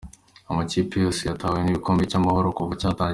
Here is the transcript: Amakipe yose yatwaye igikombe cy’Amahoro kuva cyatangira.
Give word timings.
Amakipe 0.51 0.95
yose 1.05 1.21
yatwaye 1.23 1.61
igikombe 1.65 2.03
cy’Amahoro 2.11 2.47
kuva 2.57 2.73
cyatangira. 2.81 3.09